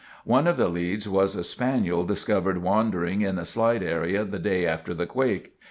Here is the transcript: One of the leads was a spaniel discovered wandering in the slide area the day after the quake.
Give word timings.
One 0.25 0.47
of 0.47 0.57
the 0.57 0.67
leads 0.67 1.07
was 1.07 1.35
a 1.35 1.43
spaniel 1.43 2.03
discovered 2.05 2.57
wandering 2.63 3.21
in 3.21 3.35
the 3.35 3.45
slide 3.45 3.83
area 3.83 4.23
the 4.25 4.39
day 4.39 4.65
after 4.65 4.95
the 4.95 5.05
quake. 5.05 5.53